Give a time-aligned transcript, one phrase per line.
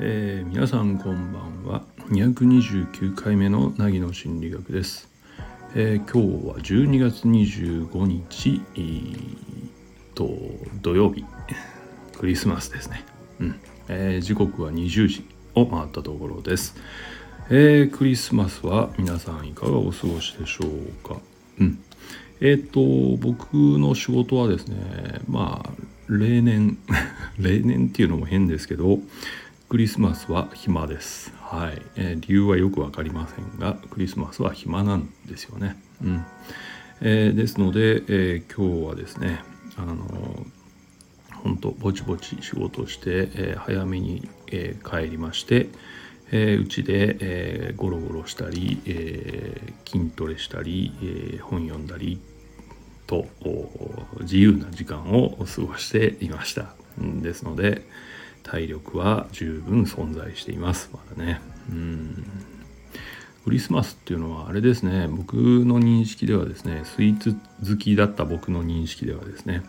[0.00, 1.84] えー、皆さんこんばんは。
[2.08, 5.08] 229回目の凪の心理学です、
[5.76, 8.60] えー、今日は12月25日、
[10.16, 10.28] と
[10.82, 11.24] 土曜日。
[12.18, 13.04] クリスマスですね、
[13.38, 13.60] うん。
[13.86, 15.24] えー、時刻は20時
[15.54, 16.74] を回ったところです、
[17.50, 21.20] えー、クリスマスは皆さんいかがお過ごしでしょうか？
[21.60, 21.78] うん。
[22.40, 22.80] えっ、と
[23.16, 25.70] 僕の仕事はですねまあ
[26.08, 26.78] 例年
[27.38, 29.00] 例年っていうのも変ですけど
[29.68, 31.30] クリスマスは暇です。
[31.40, 35.76] はい、えー、理由はよく分かりませんが、クリスマスは暇なんですよね。
[36.02, 36.24] うん。
[37.02, 39.42] えー、ですので、えー、今日はですね、
[39.76, 40.46] あの
[41.42, 45.68] 本当ぼちぼち仕事して、え早めに、え帰りまして、
[46.32, 52.18] えー、うちで、えー、ゴロゴロしたり、えー、筋トレしたり、え本読んだり
[53.08, 53.26] と
[54.20, 56.74] 自由な時間を過ごしていました。
[56.98, 57.82] ですので、
[58.44, 60.90] 体力は十分存在しています。
[60.92, 61.40] まだね。
[61.70, 62.24] うん。
[63.44, 65.08] クリスマスっていうのはあれですね。
[65.08, 67.34] 僕の認識ではですねスイーツ
[67.66, 69.62] 好きだった僕の認識ではですね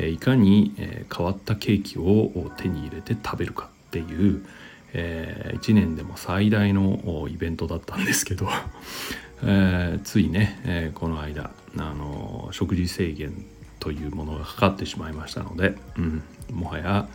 [0.00, 0.72] いかに
[1.14, 4.46] 変わったケーキを手に入れて食べるかっていう、
[4.94, 8.48] え、1年でも最大のイベントだったんですけど、
[9.44, 13.44] え、ついね、え、この間あの食事制限
[13.78, 17.08] というものがかかってしまいましたので、うん、もはや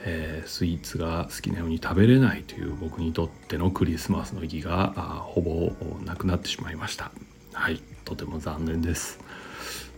[0.00, 4.92] えー、スイーツが好きなように食べれないという僕にとってのクリスマスの意義が
[5.24, 5.72] ほぼ
[6.04, 7.10] なくなってしまいました。
[7.52, 7.82] はい。
[8.04, 9.18] とても残念です。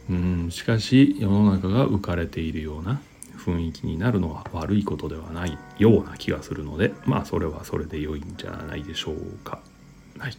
[0.08, 0.50] うん。
[0.50, 3.00] しかし世の中が浮かれているような
[3.36, 9.60] 雰囲気になるのは悪いことではないような気がするのでまあそれはそれで良いんじゃないでしょうか。
[10.18, 10.36] はい。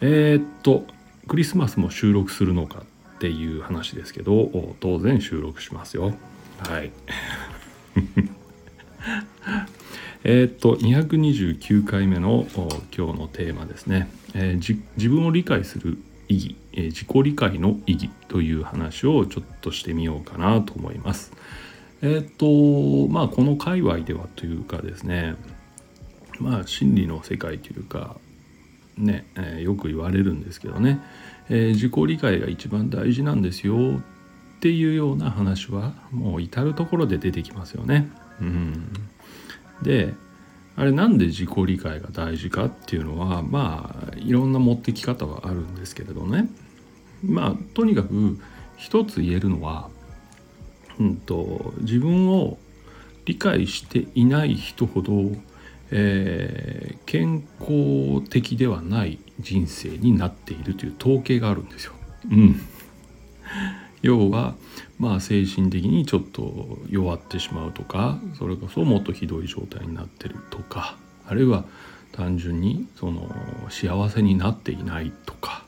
[0.00, 0.86] えー、っと
[1.26, 2.82] クリスマスも収録するのか
[3.16, 6.14] っていう話ですけど当然収録しますよ。
[6.58, 6.90] はい。
[10.24, 12.46] えっと229回目の
[12.96, 15.96] 今日のテーマですね、えー、自分を理解する
[16.28, 21.32] 意義、えー、自己理解の意義という話をちょっとしてみようかなと思います。
[22.02, 25.34] えっ、とまあこの界隈ではというかですね
[26.38, 28.16] まあ心理の世界というか
[29.00, 31.00] ね、えー、よく言われるんですけどね、
[31.48, 33.98] え自己理解が一番大事なんですよ。
[33.98, 34.00] っ
[34.60, 38.10] ていうような話はもう至る所で出てきますよね。
[38.40, 38.92] うん、
[39.82, 40.12] で
[40.76, 46.48] あれなんで自己理解が大事かっていうのはまあいろんな持ってき方はあるんですけれどね。
[47.24, 48.38] まあとにかく
[48.80, 49.90] 一つ言えるのは、
[50.98, 52.58] うんと、自分を
[53.26, 55.32] 理解していない人ほど、
[55.90, 61.92] えー、健康的ではない人生になっているという統計があるんですよ。
[62.30, 62.60] うん、
[64.02, 64.54] 要は
[64.98, 70.96] まあ精神的にちょっと弱ってしまうとかそれこそもっとひどい状態になってるとか
[71.26, 71.64] あるいは
[72.12, 73.34] 単純にその
[73.70, 75.64] 幸せになっていないとか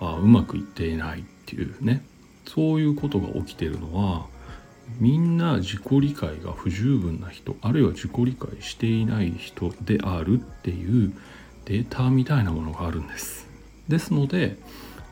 [0.00, 2.02] あうまくいっていないっていうね
[2.46, 4.26] そういうことが起きてるのは
[4.98, 11.12] みんな自己理解が不十分な人あるいは自己理解していない人であるっていう
[11.64, 13.48] データみたいなものがあるんです。
[13.88, 14.56] ですので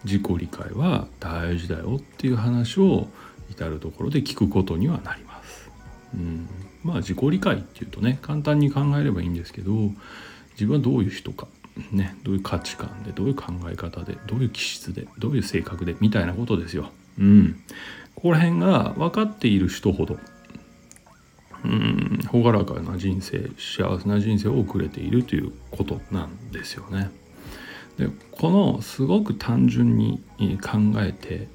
[0.05, 3.09] 自己理解は大事だよっていう話を
[3.51, 5.71] 至るところで聞くことにはなります。
[6.15, 6.49] うん、
[6.85, 9.73] まあ自己理解っていうとね簡単に考えればいいんですけど
[10.53, 11.47] 自分はどういう人か、
[11.93, 16.91] ね、どういう価値観でどういう考え方でどういう気質でどういう性格でみたいなことですよ。
[17.19, 17.61] うん、
[18.19, 20.19] ここら辺が分かっている人ほど
[21.65, 27.13] うん朗らかな人生幸せな人生を送れているということなんですよね。
[27.97, 30.21] でこのすごく単純に
[30.61, 31.47] 考えて、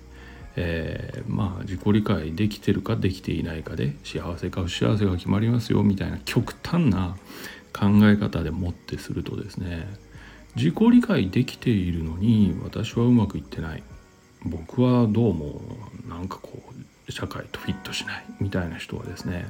[0.55, 7.17] えー、まあ自己理解できてるかできていないかで幸せか不幸せが決まりますよみたいな極端な
[7.73, 9.85] 考え方でもってするとですね
[10.55, 13.83] 自己理解できているのに私はうまくいってない
[14.45, 15.61] 僕はどうも
[16.07, 16.61] なんかこ
[17.07, 19.45] う社会とフィットしないみたいな人はですね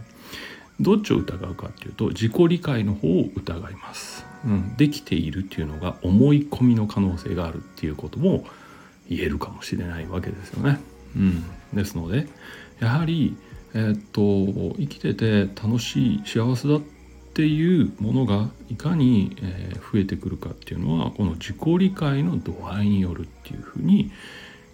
[0.79, 8.45] どっちを疑うかっていうと自己理解の方を疑います、うん、できているっていうのが思い込みの可能性があるっていうことも
[9.09, 10.79] 言えるかもしれないわけですよね、
[11.15, 12.27] うん、ですので
[12.79, 13.35] やはり
[13.75, 16.81] えー、っと生きてて楽しい幸せだっ
[17.33, 24.12] ていうものがいかに、えー、増えてくるかっていうのはこの自己理解の度合いによるっていうふうに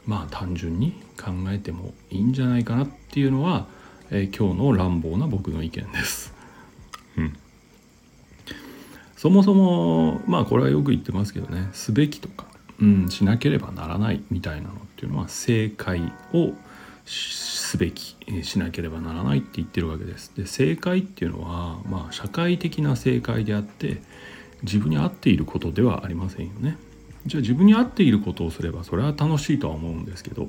[0.10, 3.68] まあ単純に考えてもいいんじゃないかなっていうのは
[4.12, 6.34] えー、今日の乱暴な僕の意見です。
[7.18, 7.36] うん、
[9.16, 12.46] そもそもまあこれはよく言ってますけどねすべきとか、
[12.80, 16.02] うん、しなければならないみたいなのっていうのは正解
[16.34, 16.54] を
[17.06, 20.32] すべきしなければならないって言ってるわけです。
[20.36, 24.02] で正解っていうのは、まあ、社会的な正解であって
[24.64, 26.78] 自分に合っていることではありませんよね。
[27.26, 30.48] じゃあ自分に合っていることをすればそれは楽しいとは思うんですけど、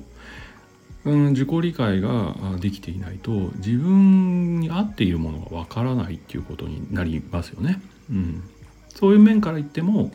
[1.05, 7.81] うん、自己理解ができていないと自分に合っているものがわからないっていうことになりますよね。
[8.09, 8.43] うん、
[8.89, 10.11] そういう面から言っても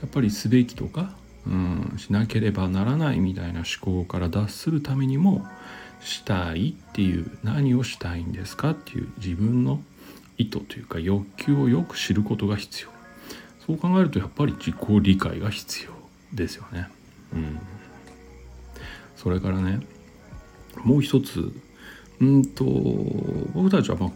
[0.00, 1.14] やっぱりすべきとか、
[1.46, 5.46] うん、しなければならないみたいな思考から脱するためにも
[6.00, 9.80] したいっていう何をしたいんですかっていう自分の
[10.38, 12.90] 意図というか欲求をよく知ることが必要。
[13.66, 15.95] そう考えるとやっぱり自己理解が必要。
[16.32, 16.88] ですよね。
[17.34, 17.58] うん、
[19.16, 19.80] それからね
[20.84, 21.52] もう一つ
[22.20, 22.64] うんと
[23.52, 24.10] 僕たちはまあ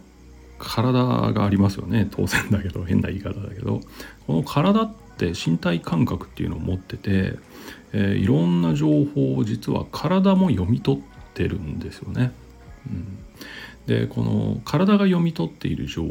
[0.57, 3.81] 体がありますよね当然だけど 変な言い方だけど
[4.27, 7.37] この体って身体感覚っていうのを持ってて、
[7.93, 11.01] えー、いろんな情報を実は体も読み取っ
[11.33, 12.31] てるんですよね。
[12.87, 13.17] うん、
[13.87, 16.09] でこの体が読み取っている情報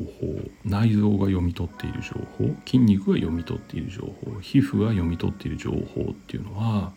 [0.65, 6.93] 内臓が読み取っている情報筋肉が読み取っている情報皮膚が読み取っている情報っていうのは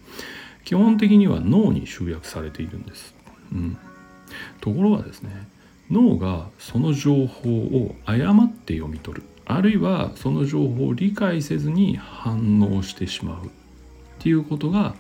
[0.66, 3.14] 基本的には脳に集約されているんです。
[3.52, 3.78] うん、
[4.62, 5.48] ところがですね
[5.92, 13.50] 脳がその情報を誤って読み取るあるいはその情報を理解せずに反応してしまうっ
[14.20, 14.96] ていうことが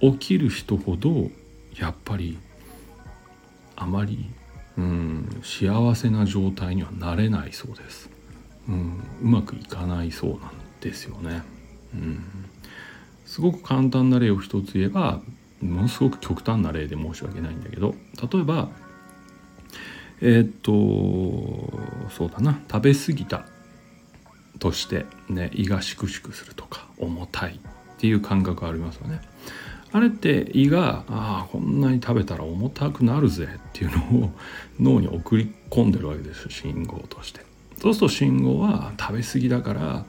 [0.00, 1.30] 起きる人ほど
[1.74, 2.38] やっぱり
[3.80, 4.26] あまり、
[4.78, 8.08] うん、幸せな状態にはなれないそうです、
[8.68, 10.40] うん、うまくいかないそうなん
[10.80, 11.42] ですよね、
[11.94, 12.24] うん、
[13.26, 15.20] すごく簡単な例を一つ言えば
[15.60, 17.94] ものすごく極端な例で申し訳ないんだけど
[18.32, 18.68] 例えば
[20.22, 23.44] えー、っとそうだな食べ過ぎた
[24.58, 27.58] としてね胃がしくしくするとか重たいっ
[27.98, 29.20] ていう感覚ありますよね。
[29.92, 33.90] あれって胃がああこんなに食べたら重たくなるぜっていう
[34.20, 34.32] のを
[34.78, 37.40] 脳に送り込んでるわけです信号として。
[37.78, 40.04] そうすると信号は食べ過ぎだから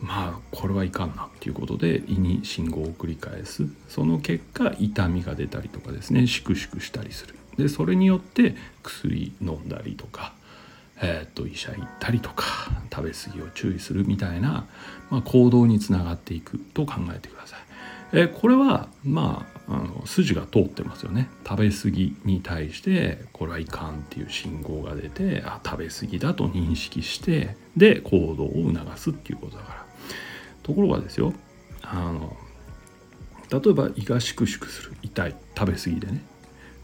[0.00, 10.34] まあこれはいかんなっていうことで胃に信号を繰り返すその結果痛みが出たりとかですねシクシクしたりするでそれによって薬飲んだりとか、
[11.00, 12.44] えー、と医者行ったりとか
[12.92, 14.66] 食べ過ぎを注意するみたいな、
[15.10, 17.60] まあ、行動につながっていくと考えてください。
[18.14, 21.28] えこれはまああの筋が通ってますよね。
[21.46, 29.84] 食べ過ぎに対してこれはいかんっていう信号が出てあ食べ過ぎだと認識してで行動を促すっていうことだから。
[30.62, 31.34] ところがですよ
[31.82, 32.36] あの
[33.50, 34.92] 例えば胃がしくしくする。
[35.02, 35.34] 痛い。
[35.56, 36.24] 食べ過ぎでね。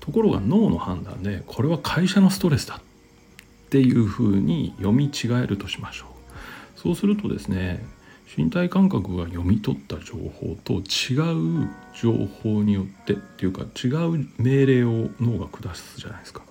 [0.00, 2.80] ところが脳の判断でこれは会社のストレスだっ
[3.68, 6.06] ていうふうに読み違えるとしましょ
[6.76, 6.80] う。
[6.80, 7.84] そうするとですね
[8.36, 11.68] 身体感覚が読み取った情報と違う
[12.00, 16.42] 情報によってっていうか違う命令を脳が下すじゃないですか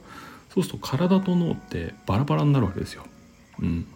[0.53, 3.03] そうすると体と脳ってバラバラになるわけですよ。
[3.59, 3.87] うん、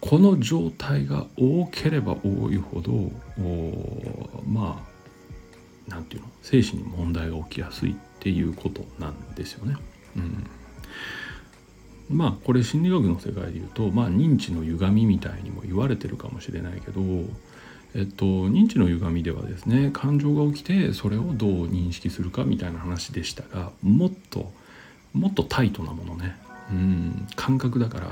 [0.00, 3.10] この状態が多ければ多いほど
[4.48, 4.94] まあ
[5.88, 6.30] 何て言うの？
[6.42, 9.76] 精神に問題が起きやすいっていうことなんですよね。
[10.16, 10.46] うん
[12.10, 17.00] まあこれ心理学の世界で言うと、まあ、認知の歪みみたいにも言われてるかもしれないけど、
[17.94, 24.52] えっと、認知の歪みではですね感情が起きてそれをどう認識するかみたいな話でしたがもっと
[25.12, 26.36] もっとタイトなものね
[26.70, 28.06] うん感覚だから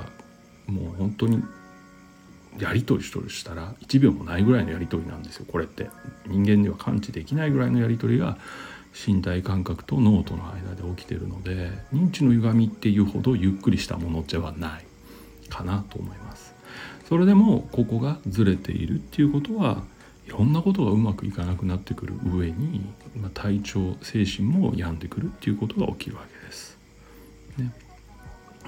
[0.66, 1.42] もう本当に
[2.58, 5.88] やり取りしたら1秒もないぐらいのやり取りなんですよこれって。
[6.26, 8.36] 人間では感知できないぐらいのやり取りが
[8.94, 14.84] 身体感覚と脳との間で起きてるので認知の歪みっていうほどゆっくりしたものではない
[15.48, 16.54] かなと思います。
[17.08, 19.82] それでもここがずれているっていうことは
[20.26, 26.78] いろんなことがうまくいかなくなってくる上に、まあ、体調精神も病んでくるっていうことが起きるわけです、
[27.58, 27.72] ね、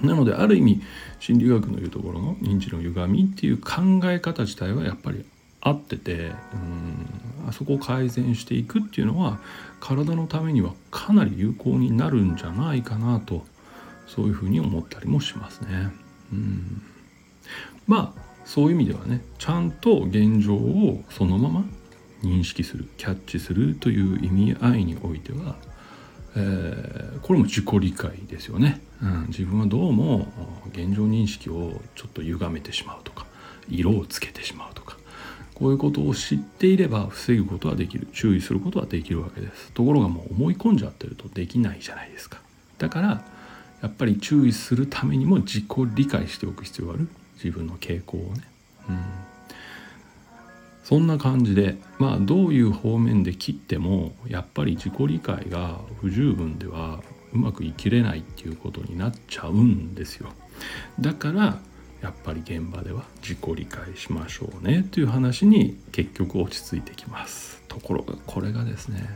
[0.03, 0.83] なのである意味
[1.21, 5.25] 心理学のいうところの認知の歪みっていう考え方自体はやっぱり
[5.61, 7.07] 合っててうん
[7.53, 9.39] そこを改善していくっていうのは
[9.81, 13.45] 体のためにはかなり有効になるんじゃないかなと
[14.07, 15.91] そういうふうに思ったりもしますね。
[16.33, 16.83] うん。
[17.87, 21.65] まあそういう意味ではねちゃんと現状をそのまま
[22.23, 25.57] 認識するキャッチするという意味合いにおいては、
[26.37, 30.27] えー、これも自己理解ですよね、うん、自分はどうも
[30.73, 33.27] 現状認識をちょっと歪めてしまうとか
[33.69, 34.97] 色をつけてしまうとか
[35.55, 38.09] こういうことを知っていれば防ぐことはできる。
[38.13, 39.71] 注意することはできるわけです。
[39.73, 42.39] ところがもう思い込んじゃってるとできないじゃないですか。
[42.79, 43.25] だから
[43.81, 47.09] やっぱり注意するためにも自己理解しておく必要がある。
[47.37, 48.43] 自分の傾向をね。
[48.89, 48.99] うん。
[50.83, 57.01] そんな感じでまあどういう方面で切ってもやっぱり自己理解が不十分では
[57.33, 60.31] うまく生きれないっていうことになっちゃうんですよ。
[61.01, 61.59] だから
[62.05, 67.63] やっぱり現場では自己理解しましょうねという話に結局落ち着いてきます。
[67.67, 69.09] ところがこれがですね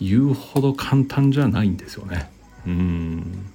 [0.00, 2.28] 言うほど簡単じゃないんですよね。
[2.66, 3.46] うん。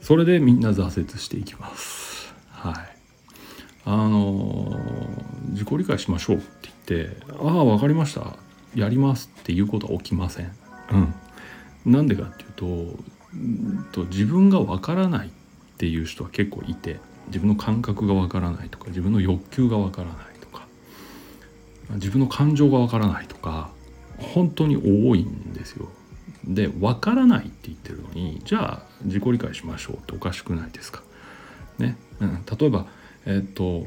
[0.00, 2.32] それでみんな挫折していきます。
[2.48, 2.74] はい。
[3.84, 4.74] あの
[5.50, 8.38] 自己理解しましょうって言って「ああ分かりました。
[8.74, 10.50] やります」っていうことは起きません。
[10.92, 10.96] う
[11.90, 11.92] ん。
[11.92, 12.98] なんでかっていうと
[13.92, 15.30] と自分が分からないっ
[15.76, 20.66] ていう人は結構いて自分の感覚が分からないとか自分の欲求が分からないとか
[21.90, 23.70] 自分の感情が分からないとか
[24.18, 25.88] 本当に多いんですよ
[26.44, 31.02] で分からないって言ってるのにじゃあ自己理解しましょうっておかしくないですか。
[31.78, 32.86] ね、うん、例えば
[33.26, 33.86] えっと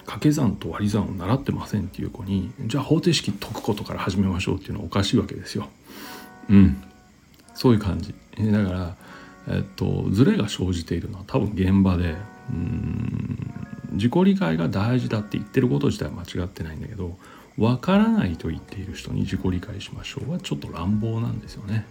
[0.00, 5.68] 掛け算と割り算を習ってませんっていう子にじゃあ方程式解くことから始めましょうっていうのはおかしいわけですよ。
[6.50, 6.82] うん
[7.54, 8.14] そういう感じ。
[8.50, 8.96] だから
[9.48, 12.16] えっとズレが生じているのは多分現場で
[12.50, 13.38] うん
[13.92, 17.16] 自己理解が大事だって言ってること自体は間違ってないんだけど
[17.58, 21.84] わからないと言っている人に自己理解しましょうはちょっと乱暴なんですよね。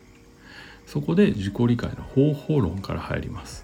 [0.88, 3.64] そこで自己理解の方法論から入ります。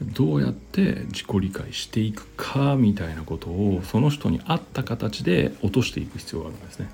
[0.00, 6.90] どうやって自己理解していくかみたいなことをその人に合った形で落としていく必要があるんですね。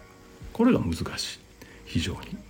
[0.53, 1.39] これが難しい
[1.85, 2.48] 非常に。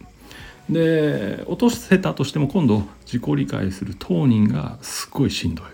[0.70, 5.66] で落とせたとしても今度自己理解する当人がすっごいしんどい。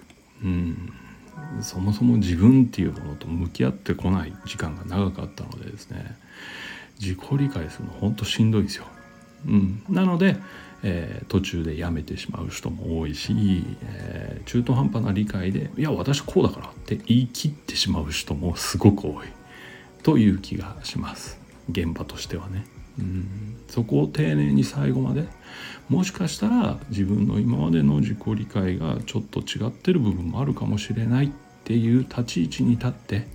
[0.44, 0.92] うん
[1.62, 6.16] そもそも自分っていうものと向き合ってこない時間が長かったのでですね
[6.98, 8.86] 自己理解するの本当しんどいんですよ。
[9.46, 10.36] うん、なので、
[10.82, 13.34] えー、途中でやめてしまう人も多いし、
[13.82, 19.26] えー、中途半端な理解で「いや私こうだから」って言い切ってしまう人もすごく多い
[20.02, 22.64] という気がします現場としてはね。
[22.98, 25.24] うん、そこを丁寧に最後まで
[25.88, 31.30] もしかしたら自分の今までの自己理解がちょっと違ってる部分もあるかもしれないっ
[31.64, 33.26] ていう立ち位置に立って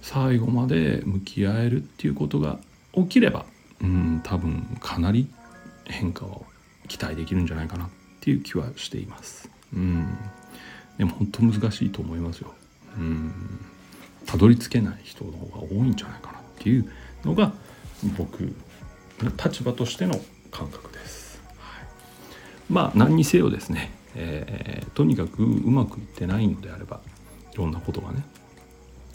[0.00, 2.58] 最後まで向き合えるっていうことが
[2.94, 3.46] 起きれば、
[3.80, 5.28] うん、多分かなり
[5.84, 6.44] 変化を
[6.88, 7.88] 期待できるんじゃないかなっ
[8.20, 9.48] ていう気はしています。
[9.72, 10.06] うん、
[10.98, 12.52] でも本当難しいと思いますよ。
[12.96, 13.32] うん、
[14.26, 16.90] たどり着けない人の方が多いんじゃないかなっていう
[17.24, 17.52] のが
[18.18, 18.54] 僕
[19.30, 21.42] 立場としての感覚です。
[21.58, 21.86] はい、
[22.68, 27.00] まあ何にせよですね、えー、とにかくうまくいってないのであれば
[27.52, 28.24] いろんなことがね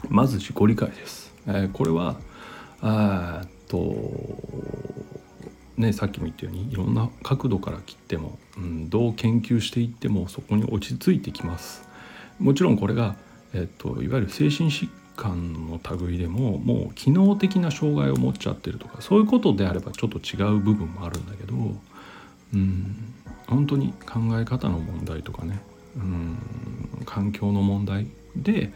[0.10, 1.34] まず自己理解です。
[1.48, 2.18] えー、これは
[2.82, 3.96] あと
[5.78, 11.88] ねさっきも言ったようにいろんな角度から切っても、うん、どう研究していってもそこに落ち着いてきます。
[12.40, 13.16] もちろんこれが、
[13.54, 21.56] えっと、いわゆる精神疾患の類でももう機能的な障害を持っちゃってるとかそういうことであればちょっと違う部分もあるんだけど、
[22.54, 23.14] うん、
[23.48, 25.60] 本当に考え方の問題とかね、
[25.98, 26.38] うん、
[27.06, 28.72] 環境の問題で、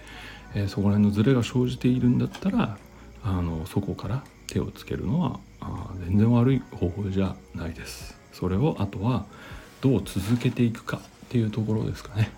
[0.55, 2.77] えー、そこら辺のズレが生じているんだったら
[3.23, 8.19] あのそこから手をつけるのはあ全然悪い方法じゃないです。
[8.33, 9.25] それをあとは
[9.81, 12.31] どう続けていくかっていうところですかね。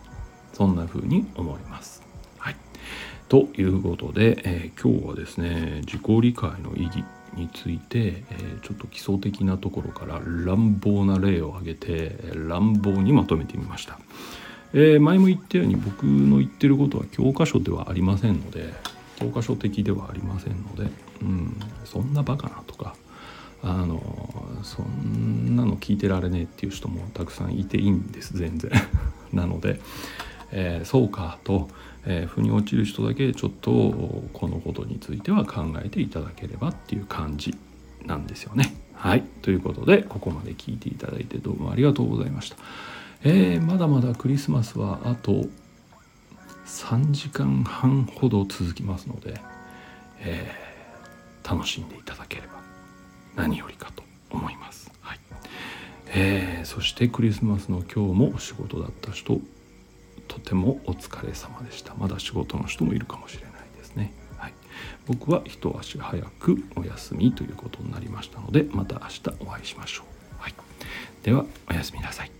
[0.54, 2.04] そんな風に思います。
[2.38, 2.56] はい。
[3.34, 13.98] ということで、えー、今日はですね自己理解の意義について、えー、ちょっと基礎的なところから乱暴な例を挙げて乱暴にまとめてみました。
[14.76, 18.72] えー、前も言ったように僕の言ってることは教科書ではありませんので
[19.16, 20.92] 教科書的ではありませんので、
[21.24, 22.96] うん、そんなバカなとか
[23.64, 24.00] あの
[24.62, 28.70] そんなの聞いてられねえっていう人もたくさんいていいんです全然
[29.34, 29.80] なので、
[30.56, 31.68] えー、そうかと、
[32.06, 33.72] えー、腑に落ちる人だけちょっと
[34.34, 37.56] このことについては考えていただければっていう感じ
[38.06, 38.76] なんですよね。
[38.94, 42.58] はいということでここまで聞いていただいてどうもありがとうございました。
[43.24, 45.46] えー、まだまだクリスマスはあと
[46.68, 49.42] 3時間半ほど続きますので、
[50.20, 52.62] えー、楽しんでいただければ
[53.36, 54.92] 何よりかと思います。
[55.02, 55.20] はい
[56.16, 59.42] えー、そしてクリスマスの今日もお仕事だった人
[60.34, 61.94] とてもお疲れ様でした。
[61.94, 64.12] まだ仕事の人もいるかもしれないですね。
[64.38, 64.54] はい、
[65.06, 70.04] 僕は一足早くお休みということになりましたのでまた明日お会いしましょ
[70.40, 70.42] う。
[70.42, 70.54] はい、
[71.22, 72.32] ではおやすみなさい。